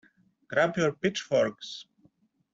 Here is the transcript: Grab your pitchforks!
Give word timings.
Grab 0.47 0.77
your 0.77 0.93
pitchforks! 0.93 1.85